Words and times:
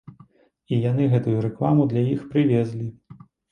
І 0.77 0.79
яны 0.91 1.03
гэтую 1.11 1.37
рэкламу 1.47 1.87
для 1.93 2.03
іх 2.15 2.25
прывезлі. 2.35 2.91